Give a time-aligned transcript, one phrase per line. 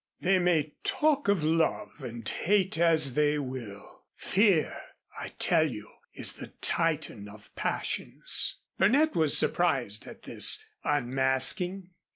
[0.21, 4.75] They may talk of love and hate as they will; fear,
[5.19, 11.83] I tell you, is the Titan of passions." Burnett was surprised at this unmasking.